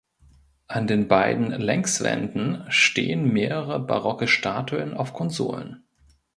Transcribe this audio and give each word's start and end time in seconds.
An 0.65 0.87
den 0.87 1.07
beiden 1.07 1.51
Längswänden 1.51 2.65
stehen 2.71 3.31
mehrere 3.31 3.79
barocke 3.79 4.27
Statuen 4.27 4.95
auf 4.95 5.13
Konsolen. 5.13 5.83